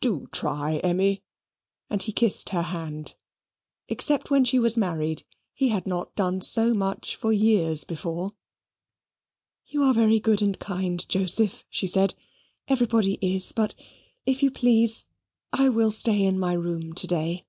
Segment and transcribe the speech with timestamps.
[0.00, 1.22] Do try, Emmy,"
[1.88, 3.14] and he kissed her hand.
[3.86, 8.32] Except when she was married, he had not done so much for years before.
[9.64, 12.14] "You are very good and kind, Joseph," she said.
[12.66, 13.76] "Everybody is, but,
[14.24, 15.06] if you please,
[15.52, 17.46] I will stay in my room to day."